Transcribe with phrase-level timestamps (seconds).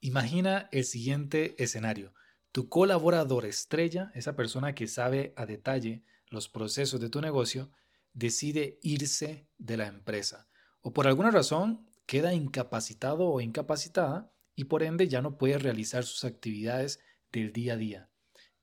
[0.00, 2.14] Imagina el siguiente escenario.
[2.52, 7.70] Tu colaborador estrella, esa persona que sabe a detalle los procesos de tu negocio,
[8.12, 10.48] decide irse de la empresa
[10.82, 16.04] o por alguna razón queda incapacitado o incapacitada y por ende ya no puede realizar
[16.04, 17.00] sus actividades
[17.32, 18.10] del día a día.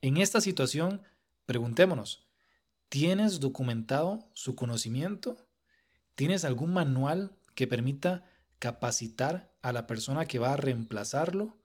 [0.02, 1.02] En esta situación,
[1.46, 2.28] preguntémonos,
[2.90, 5.48] ¿tienes documentado su conocimiento?
[6.16, 8.26] ¿Tienes algún manual que permita
[8.60, 11.58] capacitar a la persona que va a reemplazarlo?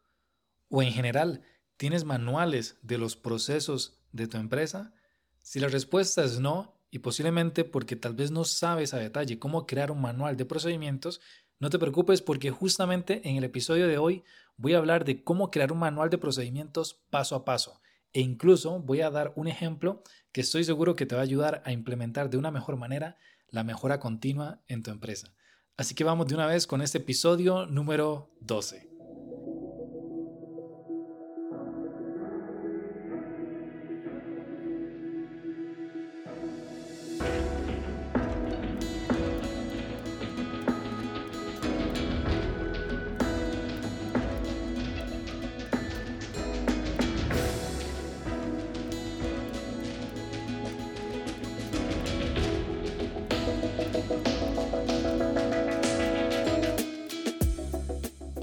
[0.68, 1.42] ¿O en general,
[1.76, 4.94] tienes manuales de los procesos de tu empresa?
[5.40, 9.66] Si la respuesta es no, y posiblemente porque tal vez no sabes a detalle cómo
[9.66, 11.20] crear un manual de procedimientos,
[11.58, 14.24] no te preocupes porque justamente en el episodio de hoy
[14.56, 17.80] voy a hablar de cómo crear un manual de procedimientos paso a paso
[18.12, 20.02] e incluso voy a dar un ejemplo
[20.32, 23.16] que estoy seguro que te va a ayudar a implementar de una mejor manera
[23.48, 25.34] la mejora continua en tu empresa.
[25.82, 28.91] Así que vamos de una vez con este episodio número 12.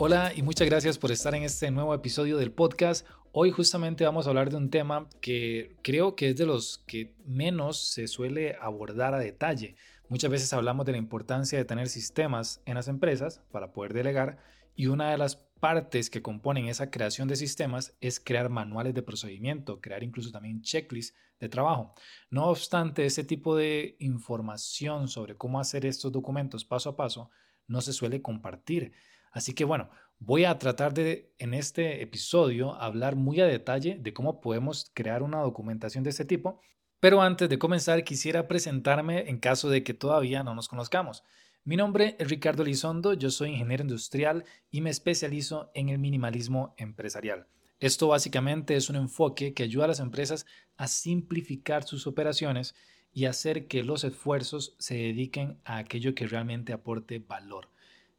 [0.10, 3.06] Hola y muchas gracias por estar en este nuevo episodio del podcast.
[3.32, 7.14] Hoy justamente vamos a hablar de un tema que creo que es de los que
[7.28, 9.76] menos se suele abordar a detalle.
[10.08, 14.40] Muchas veces hablamos de la importancia de tener sistemas en las empresas para poder delegar
[14.76, 19.04] y una de las partes que componen esa creación de sistemas es crear manuales de
[19.04, 21.94] procedimiento, crear incluso también checklists de trabajo.
[22.32, 27.30] No obstante, ese tipo de información sobre cómo hacer estos documentos paso a paso
[27.68, 28.92] no se suele compartir.
[29.32, 34.14] Así que bueno, voy a tratar de en este episodio hablar muy a detalle de
[34.14, 36.62] cómo podemos crear una documentación de este tipo,
[37.00, 41.24] pero antes de comenzar quisiera presentarme en caso de que todavía no nos conozcamos.
[41.64, 46.74] Mi nombre es Ricardo Lizondo, yo soy ingeniero industrial y me especializo en el minimalismo
[46.78, 47.48] empresarial.
[47.80, 50.46] Esto básicamente es un enfoque que ayuda a las empresas
[50.76, 52.76] a simplificar sus operaciones
[53.14, 57.70] y hacer que los esfuerzos se dediquen a aquello que realmente aporte valor.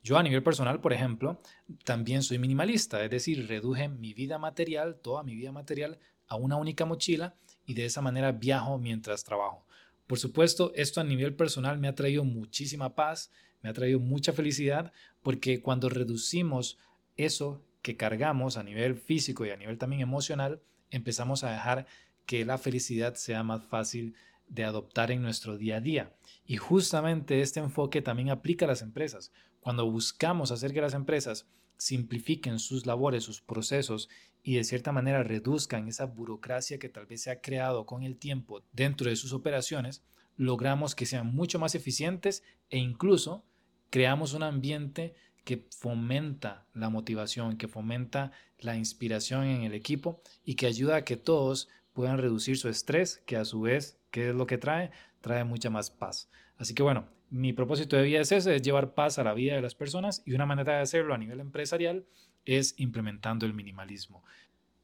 [0.02, 1.38] Yo a nivel personal, por ejemplo,
[1.84, 6.56] también soy minimalista, es decir, reduje mi vida material, toda mi vida material, a una
[6.56, 7.34] única mochila
[7.66, 9.66] y de esa manera viajo mientras trabajo.
[10.06, 13.30] Por supuesto, esto a nivel personal me ha traído muchísima paz,
[13.62, 16.78] me ha traído mucha felicidad, porque cuando reducimos
[17.16, 21.86] eso que cargamos a nivel físico y a nivel también emocional, empezamos a dejar
[22.26, 24.14] que la felicidad sea más fácil
[24.48, 26.14] de adoptar en nuestro día a día.
[26.44, 29.32] Y justamente este enfoque también aplica a las empresas.
[29.60, 34.08] Cuando buscamos hacer que las empresas simplifiquen sus labores, sus procesos
[34.42, 38.16] y de cierta manera reduzcan esa burocracia que tal vez se ha creado con el
[38.16, 40.02] tiempo dentro de sus operaciones,
[40.36, 43.44] logramos que sean mucho más eficientes e incluso
[43.90, 50.54] creamos un ambiente que fomenta la motivación, que fomenta la inspiración en el equipo y
[50.54, 54.34] que ayuda a que todos puedan reducir su estrés, que a su vez, ¿qué es
[54.34, 54.90] lo que trae?
[55.20, 56.30] Trae mucha más paz.
[56.56, 59.54] Así que bueno, mi propósito de vida es ese, es llevar paz a la vida
[59.54, 62.04] de las personas y una manera de hacerlo a nivel empresarial
[62.44, 64.24] es implementando el minimalismo.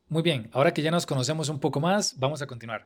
[0.09, 2.85] Muy bien, ahora que ya nos conocemos un poco más, vamos a continuar.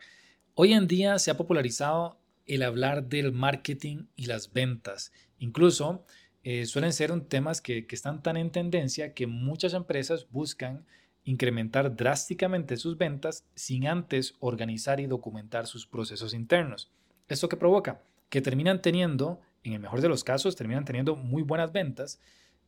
[0.55, 5.13] Hoy en día se ha popularizado el hablar del marketing y las ventas.
[5.39, 6.05] Incluso
[6.43, 10.87] eh, suelen ser un temas que, que están tan en tendencia que muchas empresas buscan
[11.25, 16.91] incrementar drásticamente sus ventas sin antes organizar y documentar sus procesos internos.
[17.29, 18.03] ¿Esto qué provoca?
[18.31, 22.21] Que terminan teniendo en el mejor de los casos terminan teniendo muy buenas ventas,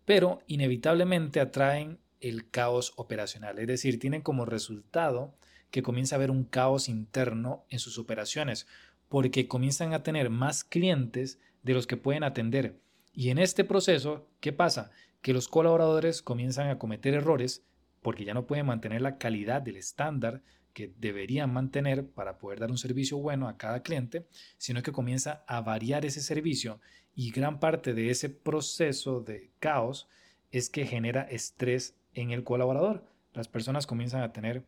[0.04, 3.58] pero inevitablemente atraen el caos operacional.
[3.58, 5.34] Es decir, tienen como resultado
[5.70, 8.66] que comienza a haber un caos interno en sus operaciones,
[9.08, 12.78] porque comienzan a tener más clientes de los que pueden atender.
[13.12, 14.90] Y en este proceso, ¿qué pasa?
[15.20, 17.64] Que los colaboradores comienzan a cometer errores
[18.00, 22.70] porque ya no pueden mantener la calidad del estándar que deberían mantener para poder dar
[22.70, 24.26] un servicio bueno a cada cliente,
[24.58, 26.80] sino que comienza a variar ese servicio
[27.14, 30.08] y gran parte de ese proceso de caos
[30.50, 33.04] es que genera estrés en el colaborador.
[33.32, 34.64] Las personas comienzan a tener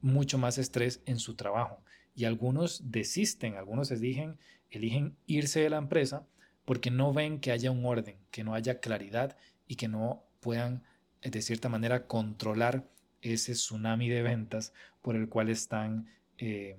[0.00, 1.82] mucho más estrés en su trabajo
[2.14, 4.38] y algunos desisten, algunos eligen,
[4.70, 6.26] eligen irse de la empresa
[6.64, 10.82] porque no ven que haya un orden, que no haya claridad y que no puedan
[11.22, 12.88] de cierta manera controlar
[13.22, 16.06] ese tsunami de ventas por el cual están
[16.38, 16.76] eh,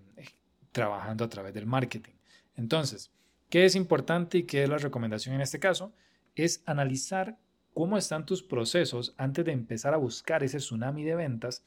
[0.71, 2.13] trabajando a través del marketing.
[2.55, 3.11] Entonces,
[3.49, 5.93] ¿qué es importante y qué es la recomendación en este caso?
[6.35, 7.37] Es analizar
[7.73, 11.63] cómo están tus procesos antes de empezar a buscar ese tsunami de ventas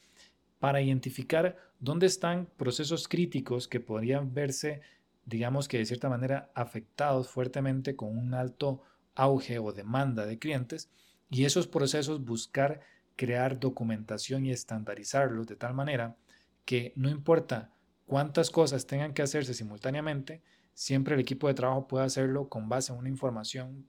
[0.59, 4.81] para identificar dónde están procesos críticos que podrían verse,
[5.25, 8.83] digamos que de cierta manera, afectados fuertemente con un alto
[9.15, 10.91] auge o demanda de clientes
[11.31, 12.81] y esos procesos buscar
[13.17, 16.17] crear documentación y estandarizarlos de tal manera
[16.65, 17.73] que no importa
[18.07, 20.43] cuántas cosas tengan que hacerse simultáneamente,
[20.75, 23.87] siempre el equipo de trabajo puede hacerlo con base en una información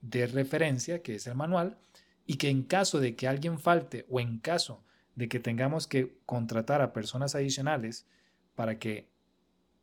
[0.00, 1.78] de referencia, que es el manual,
[2.26, 4.84] y que en caso de que alguien falte o en caso
[5.14, 8.06] de que tengamos que contratar a personas adicionales
[8.54, 9.08] para que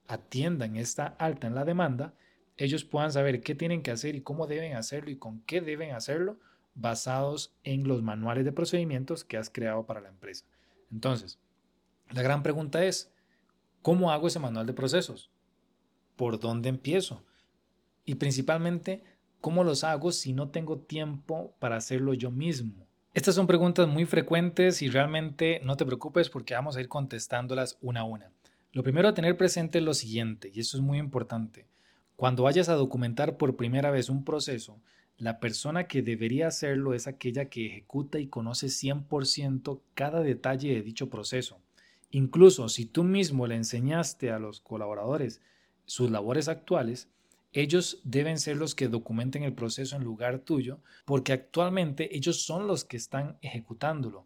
[0.08, 2.14] atiendan esta alta en la demanda,
[2.58, 5.92] ellos puedan saber qué tienen que hacer y cómo deben hacerlo y con qué deben
[5.94, 6.40] hacerlo
[6.76, 10.46] basados en los manuales de procedimientos que has creado para la empresa.
[10.92, 11.40] Entonces,
[12.12, 13.12] la gran pregunta es,
[13.82, 15.32] ¿cómo hago ese manual de procesos?
[16.16, 17.24] ¿Por dónde empiezo?
[18.06, 19.04] Y principalmente,
[19.42, 22.86] ¿cómo los hago si no tengo tiempo para hacerlo yo mismo?
[23.14, 27.78] Estas son preguntas muy frecuentes y realmente no te preocupes porque vamos a ir contestándolas
[27.82, 28.32] una a una.
[28.74, 31.66] Lo primero a tener presente es lo siguiente, y eso es muy importante.
[32.18, 34.82] Cuando vayas a documentar por primera vez un proceso,
[35.18, 40.82] la persona que debería hacerlo es aquella que ejecuta y conoce 100% cada detalle de
[40.82, 41.60] dicho proceso.
[42.12, 45.42] Incluso si tú mismo le enseñaste a los colaboradores
[45.86, 47.10] sus labores actuales,
[47.54, 52.68] ellos deben ser los que documenten el proceso en lugar tuyo, porque actualmente ellos son
[52.68, 54.26] los que están ejecutándolo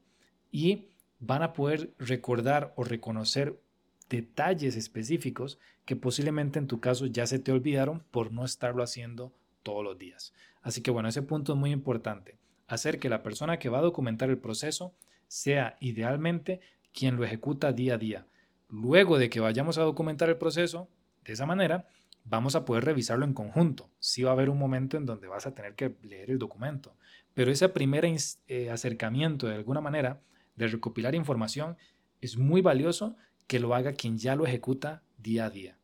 [0.51, 0.87] y
[1.19, 3.61] van a poder recordar o reconocer
[4.09, 9.31] detalles específicos que posiblemente en tu caso ya se te olvidaron por no estarlo haciendo
[9.61, 10.33] todos los días.
[10.61, 12.37] Así que bueno, ese punto es muy importante.
[12.67, 14.93] Hacer que la persona que va a documentar el proceso
[15.27, 16.59] sea idealmente
[16.93, 18.25] quien lo ejecuta día a día.
[18.69, 20.89] Luego de que vayamos a documentar el proceso,
[21.23, 21.87] de esa manera,
[22.23, 23.89] vamos a poder revisarlo en conjunto.
[23.99, 26.95] Sí va a haber un momento en donde vas a tener que leer el documento,
[27.33, 30.21] pero ese primer eh, acercamiento de alguna manera
[30.55, 31.77] de recopilar información
[32.21, 33.15] es muy valioso
[33.47, 35.77] que lo haga quien ya lo ejecuta día a día.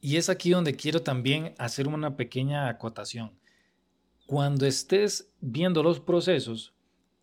[0.00, 3.32] Y es aquí donde quiero también hacer una pequeña acotación.
[4.26, 6.72] Cuando estés viendo los procesos,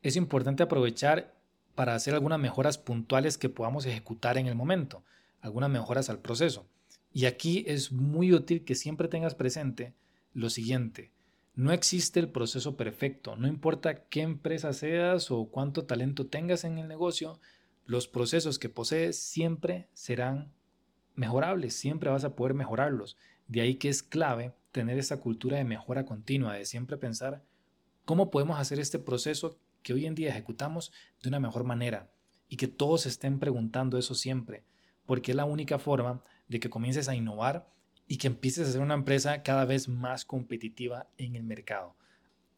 [0.03, 1.35] es importante aprovechar
[1.73, 5.03] para hacer algunas mejoras puntuales que podamos ejecutar en el momento,
[5.39, 6.67] algunas mejoras al proceso.
[7.11, 9.95] Y aquí es muy útil que siempre tengas presente
[10.35, 11.11] lo siguiente.
[11.55, 16.77] No existe el proceso perfecto, no importa qué empresa seas o cuánto talento tengas en
[16.77, 17.39] el negocio,
[17.87, 20.53] los procesos que posees siempre serán
[21.15, 23.17] mejorables, siempre vas a poder mejorarlos.
[23.47, 27.43] De ahí que es clave tener esa cultura de mejora continua, de siempre pensar
[28.05, 30.91] cómo podemos hacer este proceso que hoy en día ejecutamos
[31.21, 32.09] de una mejor manera
[32.47, 34.63] y que todos estén preguntando eso siempre,
[35.05, 37.69] porque es la única forma de que comiences a innovar
[38.07, 41.95] y que empieces a ser una empresa cada vez más competitiva en el mercado.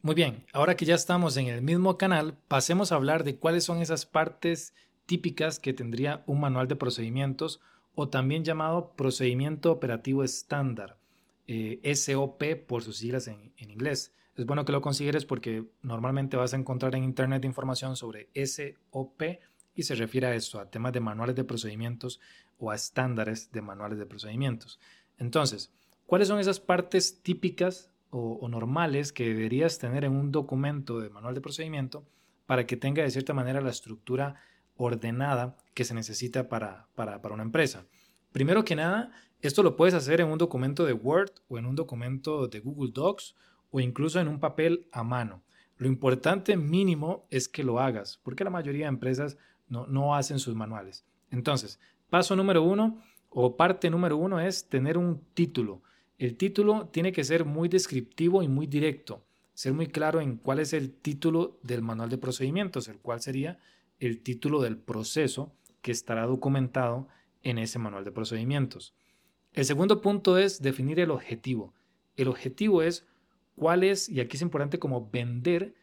[0.02, 3.64] Muy bien, ahora que ya estamos en el mismo canal, pasemos a hablar de cuáles
[3.64, 4.74] son esas partes
[5.06, 7.60] típicas que tendría un manual de procedimientos
[7.94, 10.96] o también llamado Procedimiento Operativo Estándar,
[11.46, 14.14] eh, SOP por sus siglas en, inglés.
[14.36, 19.22] Es bueno que lo consideres porque normalmente vas a encontrar en Internet información sobre SOP
[19.76, 22.20] y se refiere a esto, a temas de manuales de procedimientos
[22.58, 24.80] o a estándares de manuales de procedimientos.
[25.18, 25.72] Entonces,
[26.06, 31.34] ¿cuáles son esas partes típicas o normales que deberías tener en un documento de manual
[31.34, 32.04] de procedimiento
[32.46, 34.36] para que tenga de cierta manera la estructura
[34.76, 37.86] ordenada que se necesita para, para, una empresa.
[38.32, 41.76] Primero que nada, esto lo puedes hacer en un documento de Word o en un
[41.76, 43.34] documento de Google Docs
[43.70, 45.42] o incluso en un papel a mano.
[45.76, 49.36] Lo importante mínimo es que lo hagas, porque la mayoría de empresas
[49.68, 51.04] no, no hacen sus manuales.
[51.30, 55.82] Entonces, paso número uno o parte número uno es tener un título.
[56.18, 60.60] El título tiene que ser muy descriptivo y muy directo, ser muy claro en cuál
[60.60, 63.58] es el título del manual de procedimientos, el cual sería
[64.06, 67.08] el título del proceso que estará documentado
[67.42, 68.94] en ese manual de procedimientos.
[69.52, 71.74] El segundo punto es definir el objetivo.
[72.16, 73.06] El objetivo es
[73.54, 75.74] cuál es, y aquí es importante como vender,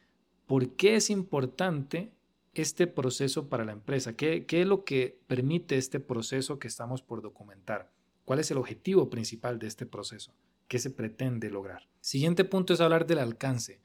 [0.45, 2.11] por qué es importante
[2.53, 7.01] este proceso para la empresa, qué, qué es lo que permite este proceso que estamos
[7.01, 7.91] por documentar,
[8.25, 10.33] cuál es el objetivo principal de este proceso,
[10.67, 11.87] qué se pretende lograr.
[12.01, 13.79] Siguiente punto es hablar del alcance.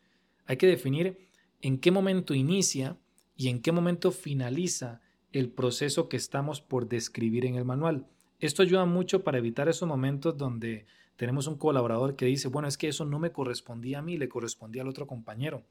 [0.46, 1.28] Hay que definir
[1.60, 2.96] en qué momento inicia
[3.36, 5.00] y en qué momento finaliza
[5.32, 8.06] el proceso que estamos por describir en el manual.
[8.40, 12.78] Esto ayuda mucho para evitar esos momentos donde tenemos un colaborador que dice, bueno, es
[12.78, 15.64] que eso no me correspondía a mí, le correspondía al otro compañero.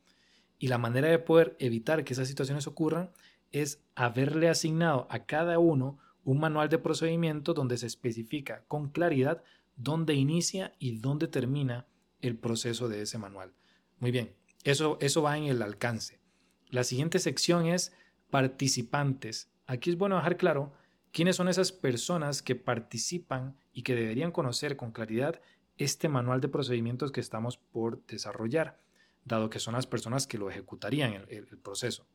[0.57, 3.11] Y la manera de poder evitar que esas situaciones ocurran
[3.51, 9.43] es haberle asignado a cada uno un manual de procedimiento donde se especifica con claridad
[9.75, 11.85] dónde inicia y dónde termina
[12.21, 13.53] el proceso de ese manual.
[13.99, 16.24] Muy bien, Eso, eso va en el alcance.
[16.69, 17.93] La siguiente sección es
[18.29, 19.49] participantes.
[19.67, 20.73] Aquí es bueno dejar claro
[21.11, 25.41] quiénes son esas personas que participan y que deberían conocer con claridad
[25.77, 28.79] este manual de procedimientos que estamos por desarrollar,
[29.23, 32.05] dado que son las personas que lo ejecutarían el, el proceso.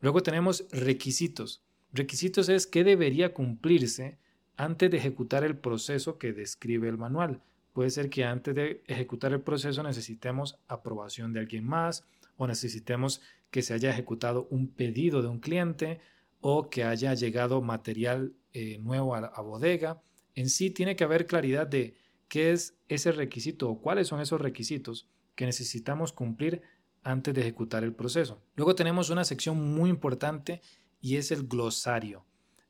[0.00, 1.62] Luego tenemos requisitos.
[1.92, 4.18] Requisitos es qué debería cumplirse
[4.56, 7.42] antes de ejecutar el proceso que describe el manual.
[7.72, 12.04] Puede ser que antes de ejecutar el proceso necesitemos aprobación de alguien más
[12.36, 16.00] o necesitemos que se haya ejecutado un pedido de un cliente
[16.40, 20.02] o que haya llegado material eh, nuevo a, a bodega.
[20.34, 21.96] En sí tiene que haber claridad de
[22.28, 26.62] qué es ese requisito o cuáles son esos requisitos que necesitamos cumplir
[27.02, 28.42] antes de ejecutar el proceso.
[28.56, 30.60] Luego tenemos una sección muy importante
[31.00, 32.24] y es el glosario.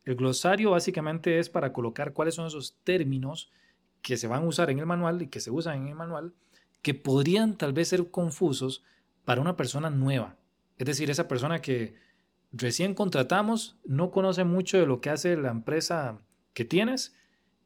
[0.04, 3.50] El glosario básicamente es para colocar cuáles son esos términos
[4.02, 6.34] que se van a usar en el manual y que se usan en el manual
[6.82, 8.84] que podrían tal vez ser confusos
[9.24, 10.36] para una persona nueva.
[10.78, 11.94] Es decir, esa persona que
[12.52, 16.20] recién contratamos no conoce mucho de lo que hace la empresa
[16.52, 17.14] que tienes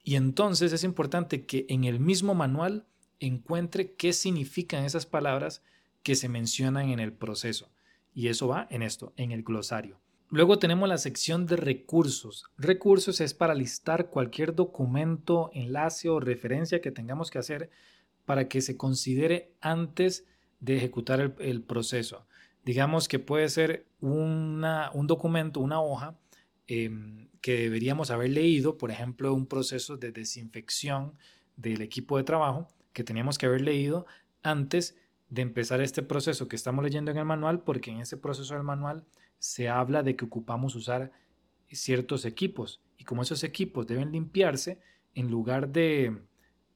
[0.03, 2.87] y entonces es importante que en el mismo manual
[3.19, 5.63] encuentre qué significan esas palabras
[6.03, 7.71] que se mencionan en el proceso.
[8.15, 10.01] Y eso va en esto, en el glosario.
[10.31, 12.45] Luego tenemos la sección de recursos.
[12.57, 17.71] Recursos es para listar cualquier documento, enlace o referencia que tengamos que hacer
[18.25, 20.27] para que se considere antes
[20.61, 22.27] de ejecutar el, proceso.
[22.65, 24.63] Digamos que puede ser un
[25.07, 26.19] documento, una hoja
[26.67, 31.15] em, que deberíamos haber leído, por ejemplo, un proceso de desinfección
[31.57, 34.07] del equipo de trabajo que teníamos que haber leído
[34.43, 34.97] antes
[35.29, 38.65] de empezar este proceso que estamos leyendo en el manual, porque en ese proceso del
[38.65, 39.05] manual
[39.39, 41.13] se habla de que ocupamos usar
[41.71, 44.81] ciertos equipos y como esos equipos deben limpiarse,
[45.15, 46.23] en lugar de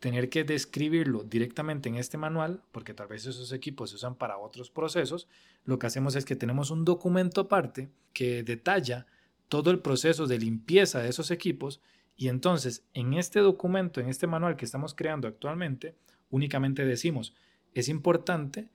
[0.05, 4.37] tener que describirlo directamente en este manual, porque tal vez esos equipos se usan para
[4.37, 5.29] otros procesos,
[5.65, 9.07] lo que hacemos es que tenemos un documento aparte que detalla
[9.49, 11.81] todo el proceso de limpieza de esos equipos
[12.19, 15.97] y entonces en este documento, en este manual que estamos creando actualmente,
[16.29, 17.35] únicamente decimos,
[17.73, 18.69] es importante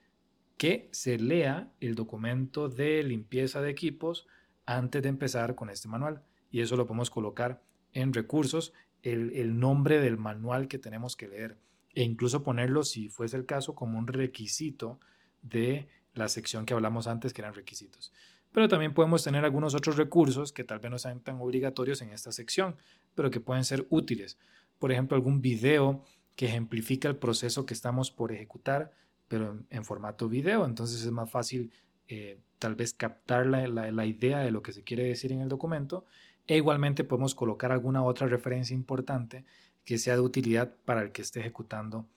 [0.57, 4.25] que se lea el documento de limpieza de equipos
[4.65, 6.23] antes de empezar con este manual.
[6.49, 7.61] Y eso lo podemos colocar
[7.93, 11.57] en recursos, el, nombre del manual que tenemos que leer
[11.95, 14.99] e incluso ponerlo, si fuese el caso, como un requisito
[15.41, 18.11] de la sección que hablamos antes, que eran requisitos.
[18.51, 22.09] Pero también podemos tener algunos otros recursos que tal vez no sean tan obligatorios en
[22.09, 22.75] esta sección,
[23.15, 24.37] pero que pueden ser útiles.
[24.79, 26.03] Por ejemplo, algún video
[26.35, 28.91] que ejemplifica el proceso que estamos por ejecutar
[29.29, 31.71] pero en, formato video, entonces es más fácil
[32.07, 35.47] eh, tal vez captar la, la, idea de lo que se quiere decir en el
[35.47, 36.05] documento
[36.49, 39.45] e igualmente podemos colocar alguna otra referencia importante
[39.85, 42.07] que sea de utilidad para el que esté ejecutando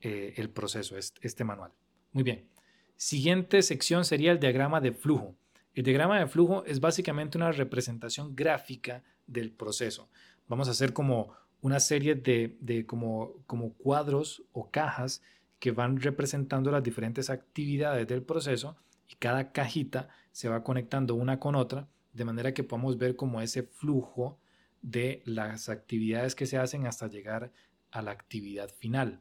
[0.00, 1.72] eh, el proceso, este, este manual.
[2.12, 2.48] Muy bien.
[2.96, 5.34] Siguiente sección sería el diagrama de flujo.
[5.74, 10.08] El diagrama de flujo es básicamente una representación gráfica del proceso.
[10.48, 15.20] Vamos a hacer como una serie de, de como, como cuadros o cajas
[15.58, 18.74] que van representando las diferentes actividades del proceso
[19.06, 23.40] y cada cajita se va conectando una con otra de manera que podamos ver como
[23.40, 24.38] ese flujo
[24.82, 27.52] de las actividades que se hacen hasta llegar
[27.90, 29.20] a la actividad final.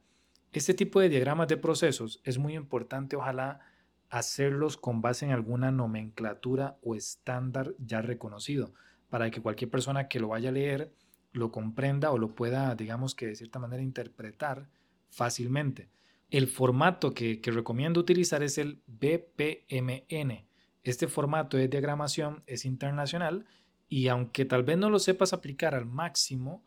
[0.54, 3.62] Este tipo de diagramas de procesos es muy importante, ojalá
[4.10, 8.74] hacerlos con base en alguna nomenclatura o estándar ya reconocido,
[9.10, 10.94] para que cualquier persona que lo vaya a leer
[11.32, 14.68] lo comprenda o lo pueda, digamos que de cierta manera, interpretar
[15.10, 15.90] fácilmente.
[16.30, 20.46] El formato que, recomiendo utilizar es el BPMN.
[20.84, 23.46] Este formato de diagramación es internacional
[23.88, 26.64] y aunque tal vez no lo sepas aplicar al máximo,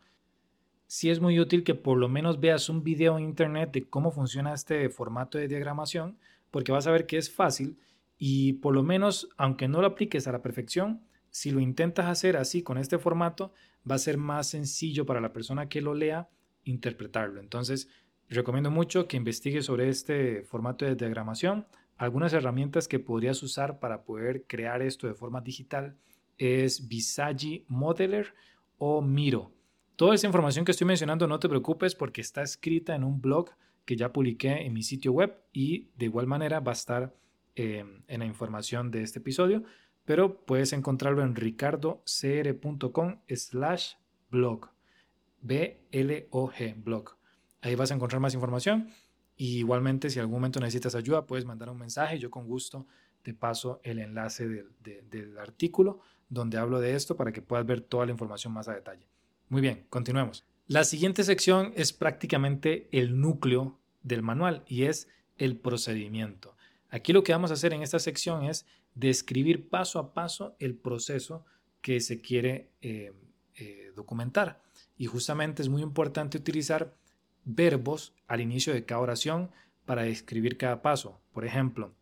[0.87, 4.11] sí es muy útil que por lo menos veas un video en internet de cómo
[4.11, 6.17] funciona este formato de diagramación,
[6.51, 7.77] porque vas a ver que es fácil
[8.17, 12.37] y por lo menos, aunque no lo apliques a la perfección, si lo intentas hacer
[12.37, 13.51] así con este formato,
[13.89, 16.29] va a ser más sencillo para la persona que lo lea
[16.63, 17.41] interpretarlo.
[17.41, 17.89] Entonces,
[18.29, 21.67] Recomiendo mucho que investigues sobre este formato de diagramación.
[21.97, 25.95] Algunas herramientas que podrías usar para poder crear esto de forma digital
[26.37, 28.33] es Visagi Modeler
[28.77, 29.51] o Miro.
[29.95, 33.51] Toda esa información que estoy mencionando no te preocupes porque está escrita en un blog
[33.85, 37.15] que ya publiqué en mi sitio web y de igual manera va a estar
[37.55, 39.63] em, en la información de este episodio,
[40.03, 43.93] pero puedes encontrarlo en ricardocr.com slash
[44.29, 44.69] blog.
[45.41, 47.11] B-L-O-G, blog.
[47.61, 48.89] Ahí vas a encontrar más información.
[49.37, 52.19] Y igualmente, si en algún momento necesitas ayuda, puedes mandar un mensaje.
[52.19, 52.87] Yo con gusto
[53.21, 55.99] te paso el enlace del, artículo
[56.29, 59.07] donde hablo de esto para que puedas ver toda la información más a detalle.
[59.49, 60.45] Muy bien, continuemos.
[60.67, 66.55] La siguiente sección es prácticamente el núcleo del manual y es el procedimiento.
[66.89, 70.75] Aquí lo que vamos a hacer en esta sección es describir paso a paso el
[70.75, 71.45] proceso
[71.81, 73.11] que se quiere eh,
[73.55, 74.61] eh, documentar.
[74.97, 76.95] Y justamente es muy importante utilizar
[77.45, 79.51] verbos al inicio de cada oración
[79.85, 81.21] para describir cada paso.
[81.31, 81.93] Por ejemplo,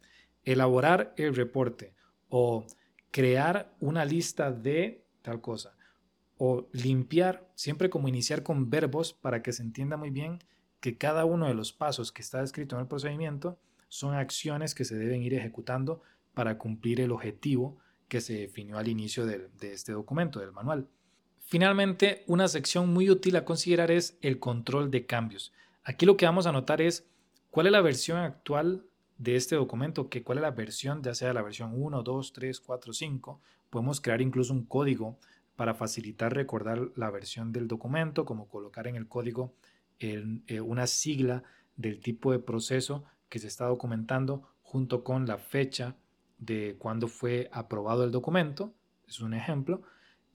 [0.44, 1.94] elaborar el reporte
[2.30, 2.66] o
[3.12, 5.76] crear una lista de tal cosa
[6.38, 10.40] o limpiar, siempre como iniciar con verbos para que se entienda muy bien
[10.80, 14.84] que cada uno de los pasos que está escrito en el procedimiento son acciones que
[14.84, 16.02] se deben ir ejecutando
[16.34, 20.90] para cumplir el objetivo que se definió al inicio de, de este documento, del manual.
[21.54, 25.54] Finalmente, una sección muy útil a considerar es el control de cambios.
[25.84, 27.06] Aquí lo que vamos a notar es
[27.52, 28.88] cuál es la versión actual
[29.20, 32.60] de este documento, que cuál es la versión, ya sea la versión 1, 2, 3,
[32.60, 33.40] 4, 5.
[33.70, 35.20] Podemos crear incluso un código
[35.56, 39.54] para facilitar recordar la versión del documento, como colocar en el código
[40.00, 41.44] eh, una sigla
[41.76, 45.96] del tipo de proceso que se está documentando junto con la fecha
[46.40, 48.74] de cuando fue aprobado el documento.
[49.08, 49.84] Es un ejemplo.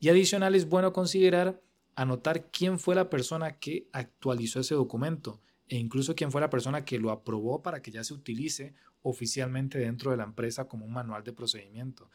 [0.01, 1.61] Y adicional es bueno considerar
[1.97, 6.85] anotar quién fue la persona que actualizó ese documento e incluso quién fue la persona
[6.85, 10.93] que lo aprobó para que ya se utilice oficialmente dentro de la empresa como un
[10.93, 12.11] manual de procedimiento.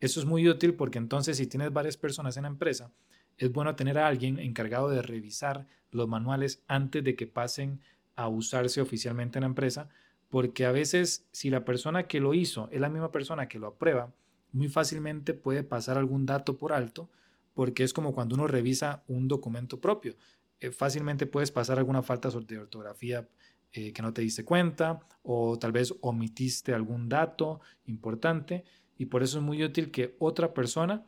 [0.00, 2.92] Eso es muy útil porque entonces si tienes varias personas en la empresa,
[3.36, 7.80] es bueno tener a alguien encargado de revisar los manuales antes de que pasen
[8.16, 9.88] a usarse oficialmente en la empresa,
[10.28, 13.68] porque a veces si la persona que lo hizo es la misma persona que lo
[13.68, 14.12] aprueba,
[14.52, 17.08] muy fácilmente puede pasar algún dato por alto,
[17.58, 20.14] porque es como cuando uno revisa un documento propio.
[20.60, 23.28] Eh, fácilmente puedes pasar alguna falta de ortografía
[23.72, 28.62] eh, que no te diste cuenta o tal vez omitiste algún dato importante
[28.96, 31.04] y por eso es muy útil que otra persona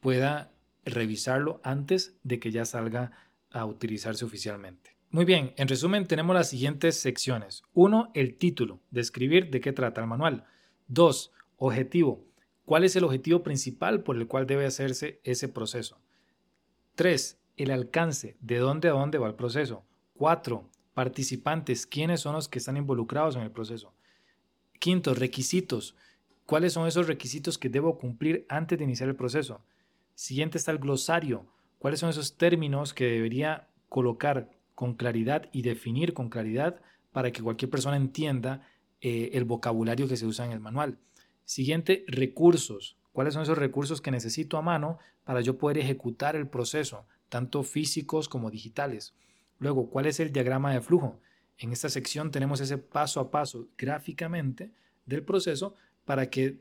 [0.00, 0.50] pueda
[0.84, 3.12] revisarlo antes de que ya salga
[3.52, 4.96] a utilizarse oficialmente.
[5.10, 7.62] Muy bien, en resumen tenemos las siguientes secciones.
[7.72, 8.10] 1.
[8.14, 10.44] El título, describir de qué trata el manual.
[10.88, 11.30] 2.
[11.58, 12.26] Objetivo,
[12.64, 15.98] cuál es el objetivo principal por el cual debe hacerse ese proceso.
[16.94, 17.38] 3.
[17.56, 19.84] El alcance, de dónde a dónde va el proceso.
[20.14, 20.68] 4.
[20.94, 23.94] Participantes, quiénes son los que están involucrados en el proceso.
[24.78, 25.96] Quinto, requisitos,
[26.46, 29.64] cuáles son esos requisitos que debo cumplir antes de iniciar el proceso.
[30.14, 31.46] Siguiente está el glosario.
[31.78, 36.80] ¿Cuáles son esos términos que debería colocar con claridad y definir con claridad
[37.12, 38.66] para que cualquier persona entienda
[39.00, 40.98] eh, el vocabulario que se usa en el manual?
[41.44, 42.96] Siguiente, recursos.
[43.12, 47.62] ¿Cuáles son esos recursos que necesito a mano para yo poder ejecutar el proceso, tanto
[47.62, 49.14] físicos como digitales?
[49.58, 51.20] Luego, ¿cuál es el diagrama de flujo?
[51.58, 54.72] En esta sección tenemos ese paso a paso gráficamente
[55.06, 56.58] del proceso para que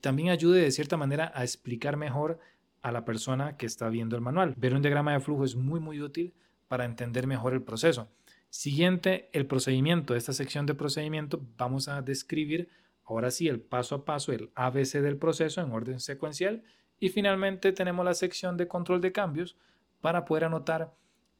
[0.00, 2.38] también ayude de cierta manera a explicar mejor
[2.82, 4.54] a la persona que está viendo el manual.
[4.56, 6.34] Ver un diagrama de flujo es muy muy útil
[6.68, 8.08] para entender mejor el proceso.
[8.48, 10.14] Siguiente, el procedimiento.
[10.14, 12.68] Esta sección de procedimiento vamos a describir
[13.06, 16.62] ahora sí el paso a paso, el ABC del proceso en orden secuencial.
[16.98, 19.56] Y finalmente tenemos la sección de control de cambios
[20.00, 20.94] para poder anotar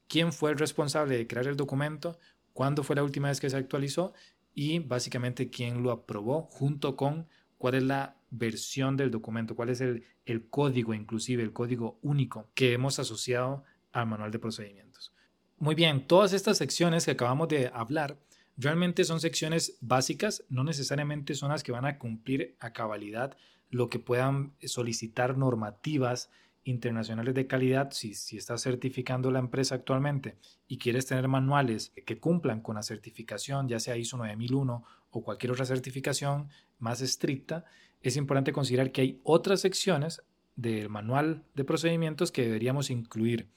[0.07, 2.19] quién fue el responsable de crear el documento,
[2.53, 4.13] cuándo fue la última vez que se actualizó
[4.53, 7.27] y básicamente quién lo aprobó junto con
[7.57, 12.49] cuál es la versión del documento, cuál es el, el código, inclusive el código único
[12.53, 15.13] que hemos asociado al manual de procedimientos.
[15.59, 18.17] Muy bien, todas estas secciones que acabamos de hablar
[18.57, 23.37] realmente son secciones básicas, no necesariamente son las que van a cumplir a cabalidad
[23.69, 26.29] lo que puedan solicitar normativas
[26.63, 32.19] internacionales de calidad, si, si estás certificando la empresa actualmente y quieres tener manuales que
[32.19, 37.65] cumplan con la certificación, ya sea ISO 9001 o cualquier otra certificación más estricta,
[38.01, 40.21] es importante considerar que hay otras secciones
[40.55, 43.47] del manual de procedimientos que deberíamos incluir.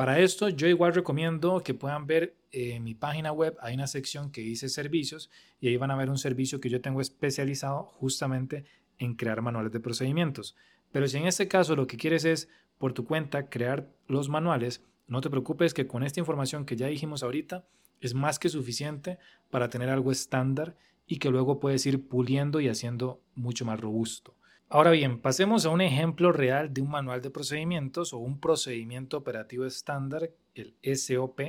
[0.00, 4.32] Para esto, yo igual recomiendo que puedan ver en mi página web, hay una sección
[4.32, 5.28] que dice servicios
[5.60, 8.64] y ahí van a ver un servicio que yo tengo especializado justamente
[8.96, 10.56] en crear manuales de procedimientos.
[10.90, 14.82] Pero si en este caso lo que quieres es por tu cuenta crear los manuales,
[15.06, 17.66] no te preocupes que con esta información que ya dijimos ahorita
[18.00, 19.18] es más que suficiente
[19.50, 24.34] para tener algo estándar y que luego puedes ir puliendo y haciendo mucho más robusto.
[24.72, 29.16] Ahora bien, pasemos a un ejemplo real de un manual de procedimientos o un procedimiento
[29.16, 31.40] operativo estándar, el SOP,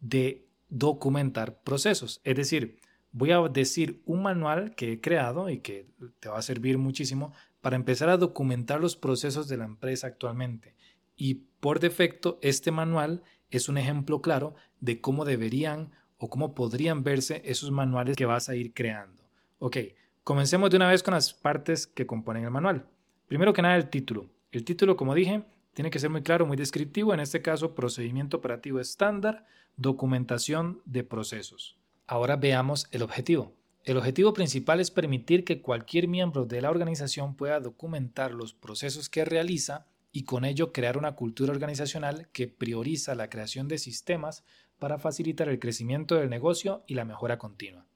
[0.00, 2.20] de documentar procesos.
[2.24, 2.80] Es decir,
[3.12, 5.86] voy a decir un manual que he creado y que
[6.18, 10.74] te va a servir muchísimo para empezar a documentar los procesos de la empresa actualmente.
[11.14, 17.04] Y por defecto, este manual es un ejemplo claro de cómo deberían o cómo podrían
[17.04, 19.22] verse esos manuales que vas a ir creando.
[19.60, 19.76] Ok,
[20.24, 22.86] comencemos de una vez con las partes que componen el manual.
[23.26, 24.28] Primero que nada, el título.
[24.52, 27.14] El título, como dije, tiene que ser muy claro, muy descriptivo.
[27.14, 31.78] En este caso, procedimiento operativo estándar, documentación de procesos.
[32.06, 33.54] Ahora veamos el objetivo.
[33.84, 39.08] El objetivo principal es permitir que cualquier miembro de la organización pueda documentar los procesos
[39.08, 44.44] que realiza y con ello crear una cultura organizacional que prioriza la creación de sistemas
[44.78, 47.86] para facilitar el crecimiento del negocio y la mejora continua.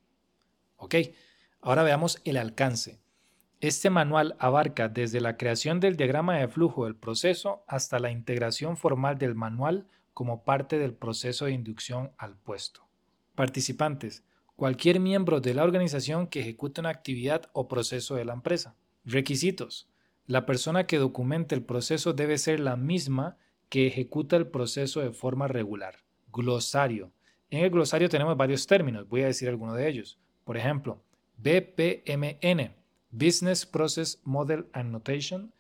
[0.76, 0.94] Ok,
[1.64, 3.00] ahora veamos el alcance.
[3.60, 8.76] Este manual abarca desde la creación del diagrama de flujo del proceso hasta la integración
[8.76, 12.86] formal del manual como parte del proceso de inducción al puesto.
[13.34, 14.22] Participantes.
[14.56, 18.76] Cualquier miembro de la organización que ejecute una actividad o proceso de la empresa.
[19.06, 19.88] Requisitos.
[20.26, 23.38] La persona que documente el proceso debe ser la misma
[23.70, 26.04] que ejecuta el proceso de forma regular.
[26.30, 27.10] Glosario.
[27.48, 30.18] En el glosario tenemos varios términos, voy a decir algunos de ellos.
[30.44, 31.02] Por ejemplo,
[31.44, 32.74] BPMN,
[33.10, 35.52] Business Process Model and Notation.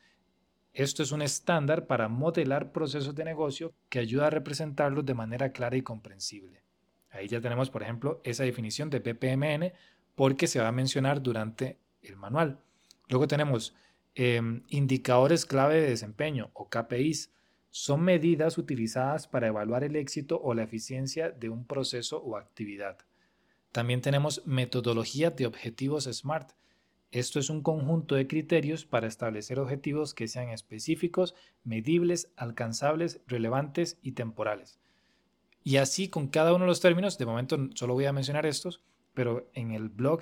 [0.72, 5.52] Esto es un estándar para modelar procesos de negocio que ayuda a representarlos de manera
[5.52, 6.62] clara y comprensible.
[7.10, 9.74] Ahí ya tenemos, por ejemplo, esa definición de BPMN
[10.14, 12.58] porque se va a mencionar durante el manual.
[13.10, 13.76] Luego tenemos
[14.14, 17.30] em, indicadores clave de desempeño o KPIs.
[17.68, 22.96] Son medidas utilizadas para evaluar el éxito o la eficiencia de un proceso o actividad.
[23.74, 26.52] También tenemos metodología de objetivos SMART.
[27.10, 31.34] Esto es un conjunto de criterios para establecer objetivos que sean específicos,
[31.64, 34.78] medibles, alcanzables, relevantes y temporales.
[35.64, 38.80] Y así con cada uno de los términos, de momento solo voy a mencionar estos,
[39.12, 40.20] pero en el blog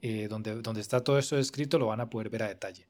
[0.00, 2.88] eh, donde, donde está todo esto escrito lo van a poder ver a detalle.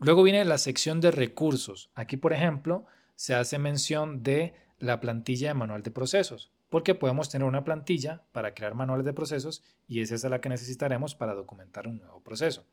[0.00, 1.92] Luego viene la sección de recursos.
[1.94, 2.84] Aquí, por ejemplo,
[3.14, 8.22] se hace mención de la plantilla de manual de procesos, porque podemos tener una plantilla
[8.32, 12.20] para crear manuales de procesos y esa es la que necesitaremos para documentar un nuevo
[12.22, 12.66] proceso.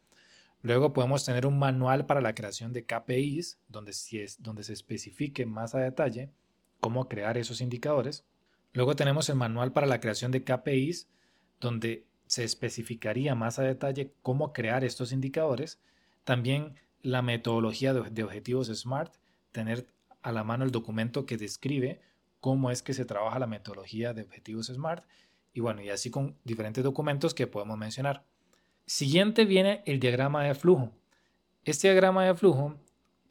[0.62, 4.73] Luego podemos tener un manual para la creación de KPIs, donde, si es, donde se
[4.73, 6.31] especifique más a detalle
[6.79, 8.25] cómo crear esos indicadores.
[8.73, 11.08] Luego tenemos el manual para la creación de KPIs,
[11.62, 15.79] donde se especificaría más a detalle cómo crear estos indicadores.
[16.23, 19.13] También la metodología de objetivos SMART,
[19.51, 19.86] tener
[20.23, 22.01] a la mano el documento que describe
[22.45, 25.03] cómo es que se trabaja la metodología de objetivos SMART
[25.51, 28.23] y bueno, y así con diferentes documentos que podemos mencionar.
[28.86, 30.91] Siguiente viene el diagrama de flujo.
[31.63, 32.75] Este diagrama de flujo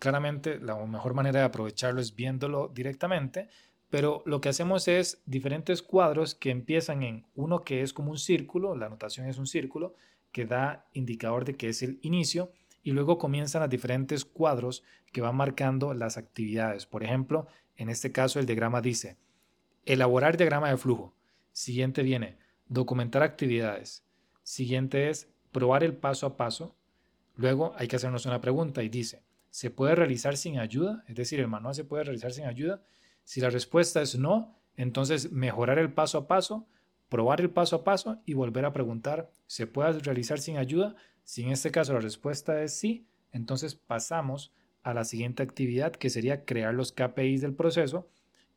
[0.01, 3.49] Claramente la mejor manera de aprovecharlo es viéndolo directamente,
[3.89, 8.19] pero lo que hacemos es diferentes cuadros que empiezan en uno que es como un
[8.19, 9.95] círculo, la anotación es un círculo,
[10.33, 12.51] que da indicador de que es el inicio,
[12.83, 16.85] y luego comienzan a diferentes cuadros que van marcando las actividades.
[16.85, 17.47] Por ejemplo,
[17.77, 19.17] en este caso el diagrama dice,
[19.85, 21.15] elaborar diagrama de flujo.
[21.53, 24.05] Siguiente viene, documentar actividades.
[24.43, 26.77] Siguiente es probar el paso a paso.
[27.37, 31.41] Luego hay que hacernos una pregunta y dice, se puede realizar sin ayuda, es decir,
[31.41, 32.83] el manual se puede realizar sin ayuda.
[33.23, 36.67] Si la respuesta es no, entonces mejorar el paso a paso,
[37.09, 40.97] probar el paso a paso y volver a preguntar, ¿se puede realizar sin ayuda?
[41.23, 44.53] Si en este caso la respuesta es sí, entonces pasamos
[44.85, 48.09] a la siguiente actividad que sería crear los KPIs del proceso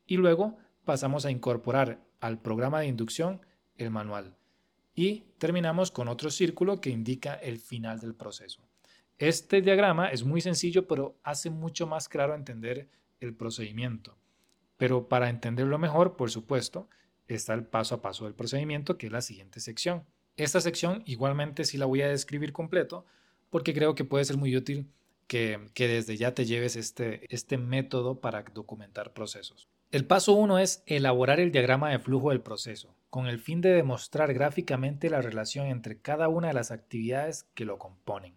[0.06, 3.40] y luego pasamos a incorporar al programa de inducción
[3.76, 4.36] el manual.
[4.94, 8.62] Y terminamos con otro círculo que indica el final del proceso.
[9.18, 12.88] Este diagrama es muy sencillo, pero hace mucho más claro entender
[13.20, 14.16] el procedimiento.
[14.76, 16.88] Pero para entenderlo mejor, por supuesto,
[17.26, 20.04] está el paso a paso del procedimiento, que es la siguiente sección.
[20.36, 23.04] Esta sección igualmente sí la voy a describir completo,
[23.50, 24.88] porque creo que puede ser muy útil
[25.28, 29.68] que, desde ya te lleves este, este método para documentar procesos.
[29.92, 33.70] El paso 1 es elaborar el diagrama de flujo del proceso, con el fin de
[33.70, 38.34] demostrar gráficamente la relación entre cada una de las actividades que lo componen.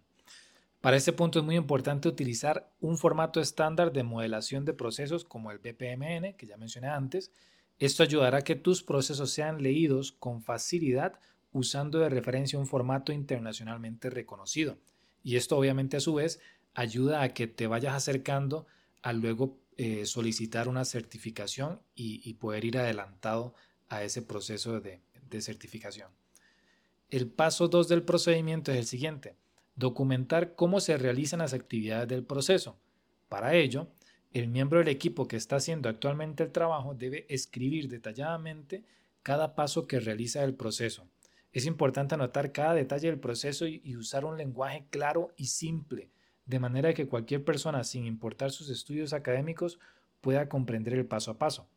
[0.80, 5.50] Para este punto es muy importante utilizar un formato estándar de modelación de procesos como
[5.50, 7.32] el BPMN, que ya mencioné antes.
[7.78, 11.20] Esto ayudará a que tus procesos sean leídos con facilidad
[11.52, 14.78] usando de referencia un formato internacionalmente reconocido.
[15.22, 16.40] Y esto obviamente a su vez
[16.74, 18.66] ayuda a que te vayas acercando
[19.02, 23.54] a luego eh, solicitar una certificación y, poder ir adelantado
[23.88, 25.00] a ese proceso de,
[25.40, 26.10] certificación.
[27.08, 29.34] El paso 2 del procedimiento es el siguiente
[29.74, 32.78] documentar cómo se realizan las actividades del proceso.
[33.30, 33.88] Para ello,
[34.32, 38.84] el miembro del equipo que está haciendo actualmente el trabajo debe escribir detalladamente
[39.22, 41.08] cada paso que realiza el proceso.
[41.52, 46.10] Es importante anotar cada detalle del proceso y usar un lenguaje claro y simple,
[46.46, 49.78] de manera que cualquier persona, sin importar sus estudios académicos,
[50.20, 51.68] pueda comprender el paso a paso.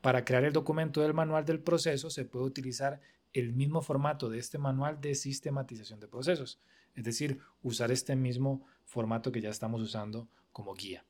[0.00, 3.00] Para crear el documento del manual del proceso se puede utilizar
[3.32, 6.60] el mismo formato de este manual de sistematización de procesos
[6.94, 11.04] es decir, usar este mismo formato que ya estamos usando como guía.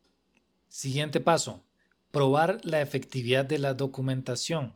[0.69, 1.65] Siguiente paso,
[2.11, 4.75] probar la efectividad de la documentación.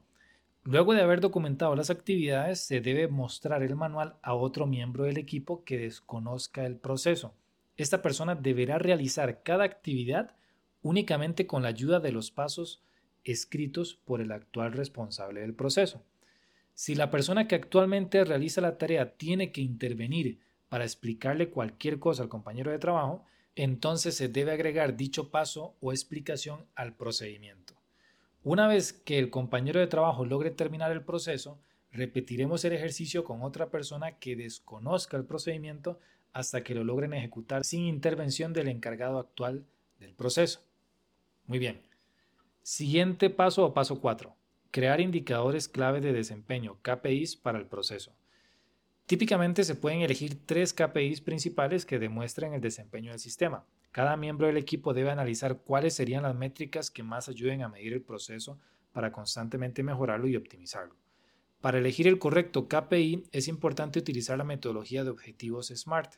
[0.65, 5.19] Luego de haber documentado las actividades, se debe mostrar el manual a otro miembro del
[5.19, 7.35] equipo que desconozca el proceso.
[7.77, 10.37] Esta persona deberá realizar cada actividad
[10.83, 12.83] únicamente con la ayuda de los pasos
[13.25, 16.05] escritos por el actual responsable del proceso.
[16.75, 22.23] Si la persona que actualmente realiza la tarea tiene que intervenir para explicarle cualquier cosa
[22.23, 23.25] al compañero de trabajo,
[23.57, 27.75] entonces se debe agregar dicho paso o explicación al procedimiento.
[28.43, 31.61] Una vez que el compañero de trabajo logre terminar el proceso,
[31.93, 35.99] repetiremos el ejercicio con otra persona que desconozca el procedimiento
[36.35, 39.65] hasta que lo logren ejecutar sin intervención del encargado actual
[40.01, 40.61] del proceso.
[41.47, 41.81] Muy bien.
[42.63, 44.35] Siguiente paso o paso 4.
[44.71, 48.13] Crear indicadores clave de desempeño, KPIs, para el proceso.
[49.07, 53.65] Típicamente se pueden elegir tres KPIs principales que demuestren el desempeño del sistema.
[53.93, 57.93] Cada miembro del equipo debe analizar cuáles serían las métricas que más ayuden a medir
[57.93, 58.59] el proceso
[58.93, 60.97] para constantemente mejorarlo y optimizarlo.
[61.65, 66.17] Para elegir el correcto KPI es importante utilizar la metodología de objetivos SMART,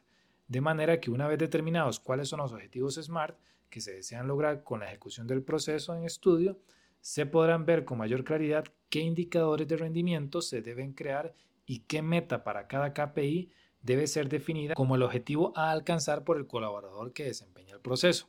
[0.49, 3.39] de manera que una vez determinados cuáles son los objetivos SMART
[3.71, 6.59] que se desean lograr con la ejecución del proceso en estudio,
[7.01, 11.33] se podrán ver con mayor claridad qué indicadores de rendimiento se deben crear
[11.65, 16.39] y qué meta para cada KPI debe ser definida como el objetivo a alcanzar por
[16.39, 18.29] el colaborador que desempeña el proceso.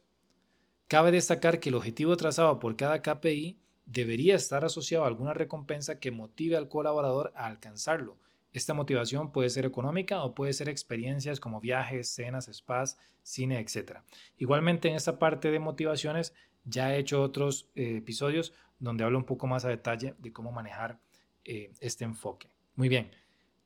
[0.87, 5.99] Cabe destacar que el objetivo trazado por cada KPI debería estar asociado a alguna recompensa
[5.99, 8.17] que motive al colaborador a alcanzarlo.
[8.53, 13.99] Esta motivación puede ser económica o puede ser experiencias como viajes, cenas, spas, cine, etc.
[14.37, 16.33] Igualmente en esta parte de motivaciones
[16.65, 20.51] ya he hecho otros eh, episodios donde hablo un poco más a detalle de cómo
[20.51, 20.99] manejar
[21.45, 22.49] eh, este enfoque.
[22.75, 23.11] Muy bien,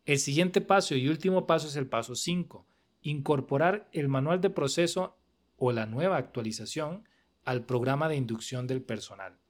[0.05, 2.65] el siguiente paso y último paso es el paso 5,
[3.01, 5.17] incorporar el manual de proceso
[5.57, 7.07] o la nueva actualización
[7.43, 9.40] al programa de inducción del personal.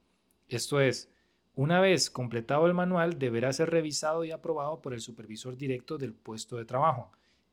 [0.52, 1.10] Esto es,
[1.54, 6.12] una vez completado el manual, deberá ser revisado y aprobado por el supervisor directo del
[6.12, 7.10] puesto de trabajo.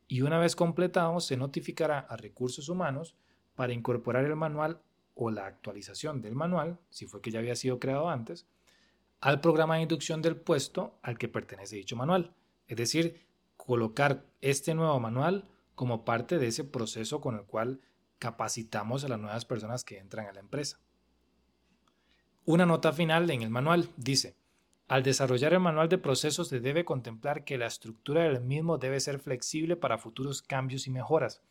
[0.09, 3.15] Y una vez completado, se notificará a recursos humanos
[3.55, 4.81] para incorporar el manual
[5.15, 8.47] o la actualización del manual, si fue que ya había sido creado antes,
[9.21, 12.33] al programa de inducción del puesto al que pertenece dicho manual.
[12.67, 17.79] Es decir, colocar este nuevo manual como parte de ese proceso con el cual
[18.17, 20.81] capacitamos a las nuevas personas que entran a la empresa.
[22.45, 24.35] Una nota final en el manual dice,
[24.87, 28.99] al desarrollar el manual de procesos se debe contemplar que la estructura del mismo debe
[28.99, 31.43] ser flexible para futuros cambios y mejoras,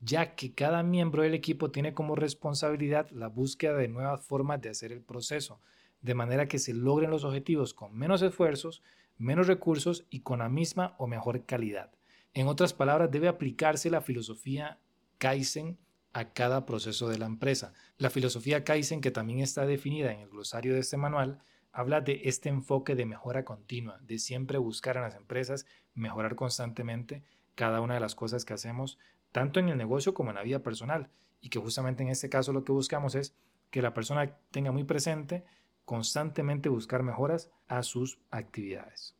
[0.00, 4.70] ya que cada miembro del equipo tiene como responsabilidad la búsqueda de nuevas formas de
[4.70, 5.60] hacer el proceso,
[6.00, 8.82] de manera que se logren los objetivos con menos esfuerzos,
[9.18, 11.90] menos recursos y con la misma o mejor calidad.
[12.32, 14.78] En otras palabras, debe aplicarse la filosofía
[15.18, 15.76] Kaizen
[16.12, 17.72] a cada proceso de la empresa.
[17.96, 21.40] La filosofía Kaizen, que también está definida en el glosario de este manual,
[21.72, 27.22] habla de este enfoque de mejora continua, de siempre buscar en las empresas mejorar constantemente
[27.54, 28.98] cada una de las cosas que hacemos,
[29.32, 31.10] tanto en el negocio como en la vida personal.
[31.40, 33.34] Y que justamente en este caso lo que buscamos es
[33.70, 35.44] que la persona tenga muy presente
[35.84, 39.17] constantemente buscar mejoras a sus actividades.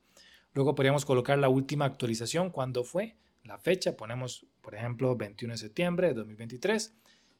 [0.52, 5.58] Luego podríamos colocar la última actualización, cuando fue, la fecha, ponemos por ejemplo 21 de
[5.58, 6.94] septiembre de 2023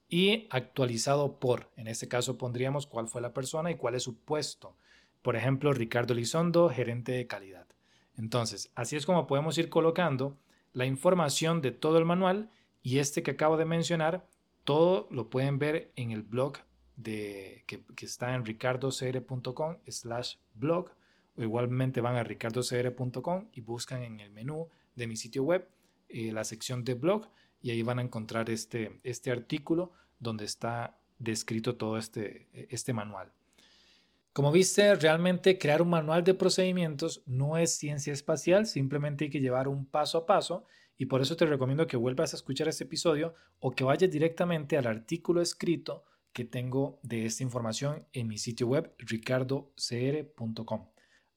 [0.08, 4.16] y actualizado por, en este caso pondríamos cuál fue la persona y cuál es su
[4.16, 4.74] puesto
[5.22, 7.66] por ejemplo, Ricardo Lizondo, gerente de calidad.
[8.20, 10.36] Entonces, así es como podemos ir colocando
[10.74, 12.50] la información de todo el manual
[12.82, 14.28] y este que acabo de mencionar,
[14.64, 16.58] todo lo pueden ver en el blog
[16.96, 20.90] de, que, está en ricardocr.com slash blog
[21.34, 25.66] o igualmente van a ricardocr.com y buscan en el menú de mi sitio web
[26.10, 27.26] eh, la sección de blog
[27.62, 33.32] y ahí van a encontrar este, este artículo donde está descrito todo este, este manual.
[34.32, 39.40] Como viste, realmente crear un manual de procedimientos no es ciencia espacial, simplemente hay que
[39.40, 40.66] llevar un paso a paso
[40.96, 44.76] y por eso te recomiendo que vuelvas a escuchar este episodio o que vayas directamente
[44.76, 50.88] al artículo escrito que tengo de esta información en mi sitio web ricardocr.com.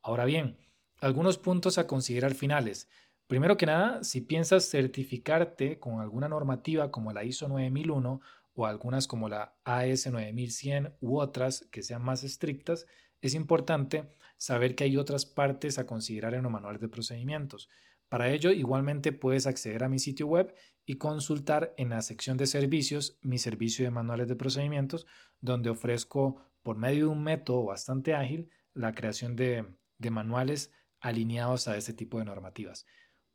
[0.03, 0.57] Ahora bien,
[0.99, 2.89] algunos puntos a considerar finales.
[3.25, 8.21] Primero que nada, si piensas certificarte con alguna normativa como la ISO 9001
[8.53, 12.85] o algunas como la AS 9100 u otras que sean más estrictas,
[13.21, 17.69] es importante saber que hay otras partes a considerar en los manuales de procedimientos.
[18.09, 20.53] Para ello, igualmente puedes acceder a mi sitio web
[20.85, 25.07] y consultar en la sección de servicios mi servicio de manuales de procedimientos,
[25.39, 29.65] donde ofrezco por medio de un método bastante ágil la creación de,
[29.97, 32.85] de manuales alineados a este tipo de normativas.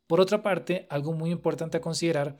[0.07, 2.37] Por otra parte, algo muy importante a considerar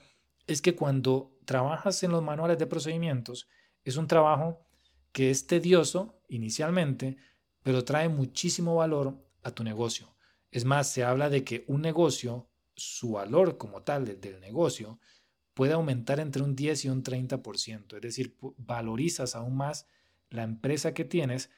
[0.48, 3.48] es que cuando trabajas en los manuales de procedimientos,
[3.84, 4.68] es un trabajo
[5.12, 7.18] que es tedioso inicialmente,
[7.64, 10.16] pero trae muchísimo valor a tu negocio.
[10.52, 15.00] Es más, se habla de que un negocio, su valor como tal del negocio,
[15.56, 17.96] puede aumentar entre un 10 y un 30%.
[17.96, 19.88] Es decir, valorizas aún más
[20.30, 21.50] la empresa que tienes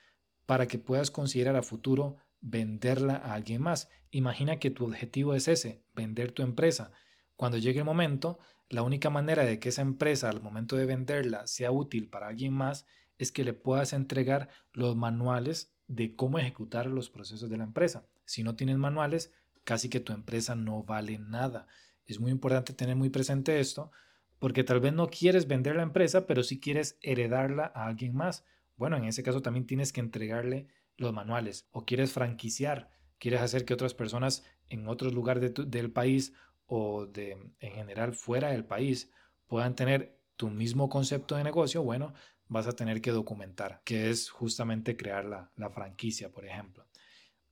[0.46, 3.90] para que puedas considerar a futuro venderla a alguien más.
[4.10, 6.94] Imagina que tu objetivo es ese, vender tu empresa.
[7.36, 8.40] Cuando llegue el momento,
[8.72, 12.54] la única manera de que esa empresa al momento de venderla sea útil para alguien
[12.54, 12.86] más
[13.18, 18.08] es que le puedas entregar los manuales de cómo ejecutar los procesos de la empresa.
[18.24, 19.34] Si no tienes manuales,
[19.66, 21.68] casi que tu empresa no vale nada.
[22.06, 23.92] Es muy importante tener muy presente esto
[24.40, 28.46] porque tal vez no quieres vender la empresa, pero sí quieres heredarla a alguien más.
[28.78, 33.66] Bueno, en ese caso también tienes que entregarle los manuales o quieres franquiciar, quieres hacer
[33.66, 36.34] que otras personas en otros lugares del país
[36.74, 39.12] o de, en general fuera del país
[39.46, 42.14] puedan tener tu mismo concepto de negocio, bueno,
[42.48, 46.88] vas a tener que documentar, que es justamente crear la, la franquicia, por ejemplo.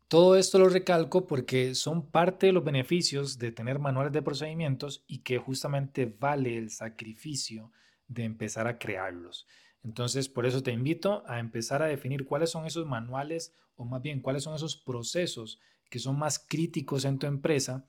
[0.08, 5.04] Todo esto lo recalco porque son parte de los beneficios de tener manuales de procedimientos
[5.06, 7.74] y que justamente vale el sacrificio
[8.08, 9.46] de empezar a crearlos.
[9.84, 14.02] Entonces, por eso te invito a empezar a definir cuáles son esos manuales o más
[14.02, 17.86] bien cuáles son esos procesos que son más críticos en tu empresa,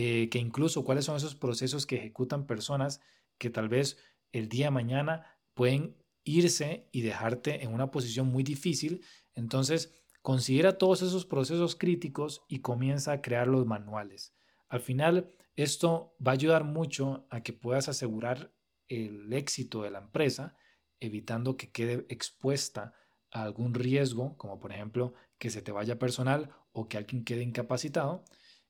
[0.00, 3.00] eh, que incluso cuáles son esos procesos que ejecutan personas
[3.36, 3.98] que tal vez
[4.30, 9.04] el día de mañana pueden irse y dejarte en una posición muy difícil.
[9.34, 14.36] Entonces, considera todos esos procesos críticos y comienza a crear los manuales.
[14.68, 18.54] Al final, esto va a ayudar mucho a que puedas asegurar
[18.86, 20.54] el éxito de la empresa
[21.00, 22.94] evitando que quede expuesta
[23.32, 27.42] a algún riesgo, como por ejemplo que se te vaya personal o que alguien quede
[27.42, 28.24] incapacitado.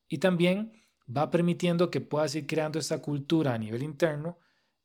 [0.09, 4.39] Y también va permitiendo que puedas ir creando esta cultura a nivel interno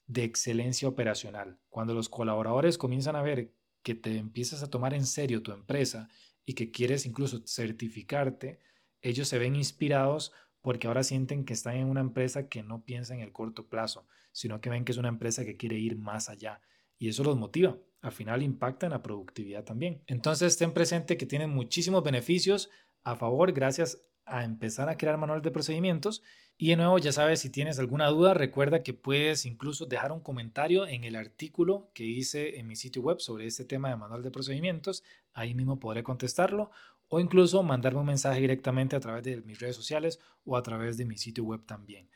[0.08, 1.60] de excelencia operacional.
[1.70, 6.10] Cuando los colaboradores comienzan a ver que te empiezas a tomar en serio tu empresa
[6.46, 8.60] y que quieres incluso certificarte,
[9.02, 10.32] ellos se ven inspirados
[10.62, 14.08] porque ahora sienten que están en una empresa que no piensa en el corto plazo,
[14.32, 16.62] sino que ven que es una empresa que quiere ir más allá
[16.98, 17.78] y eso los motiva.
[18.02, 20.02] Al final impacta en la productividad también.
[20.08, 22.70] Entonces ten presente que tienen muchísimos beneficios
[23.04, 26.24] a favor gracias a empezar a crear manuales de procedimientos.
[26.58, 30.22] Y de nuevo, ya sabes, si tienes alguna duda, recuerda que puedes incluso dejar un
[30.22, 34.24] comentario en el artículo que hice en mi sitio web sobre este tema de manual
[34.24, 35.04] de procedimientos.
[35.34, 36.72] Ahí mismo podré contestarlo
[37.08, 40.98] o incluso mandarme un mensaje directamente a través de mis redes sociales o a través
[40.98, 42.10] de mi sitio web también.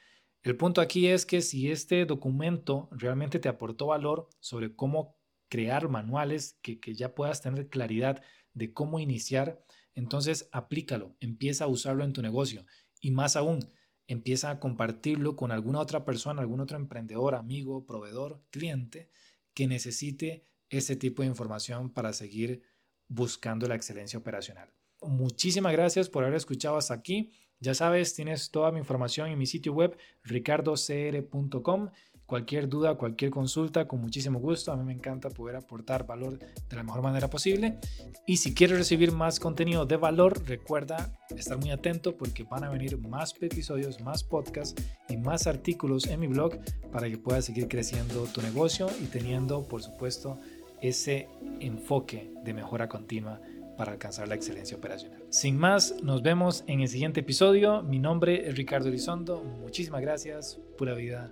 [0.44, 5.18] El punto aquí es que si este documento realmente te aportó valor sobre cómo
[5.50, 9.62] crear manuales, que, ya puedas tener claridad de cómo iniciar,
[9.98, 12.68] entonces aplícalo, empieza a usarlo en tu negocio
[13.02, 13.68] y más aún,
[14.06, 19.10] empieza a compartirlo con alguna otra persona, algún otro emprendedor, amigo, proveedor, cliente
[19.56, 22.62] que necesite ese tipo de información para seguir
[23.08, 24.72] buscando la excelencia operacional.
[25.02, 27.32] Muchísimas gracias por haber escuchado hasta aquí.
[27.60, 31.90] Ya sabes, tienes toda mi información en mi sitio web ricardocr.com.
[32.28, 34.74] Cualquier duda, cualquier consulta, con muchísimo gusto.
[34.74, 37.78] A mí me encanta poder aportar valor de la mejor manera posible.
[38.26, 42.70] Y si quieres recibir más contenido de valor, recuerda estar muy atento porque van a
[42.70, 44.76] venir más episodios, más podcasts
[45.08, 46.60] y más artículos en mi blog
[46.92, 50.38] para que puedas seguir creciendo tu negocio y teniendo, por supuesto,
[50.82, 51.30] ese
[51.62, 53.40] enfoque de mejora continua
[53.78, 55.22] para alcanzar la excelencia operacional.
[55.30, 57.84] Sin más, nos vemos en el siguiente episodio.
[57.84, 59.44] Mi nombre es Ricardo Elizondo.
[59.44, 60.60] Muchísimas gracias.
[60.78, 61.32] Pura vida.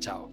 [0.00, 0.30] Chao.